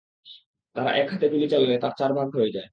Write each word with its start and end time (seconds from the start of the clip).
তার 0.75 0.87
এক 0.95 1.07
হাতে 1.13 1.25
গুলি 1.27 1.47
চালালে 1.51 1.75
তার 1.77 1.93
চার 1.97 2.11
ভাগ 2.13 2.27
হয়ে 2.35 2.53
যায়। 2.55 2.69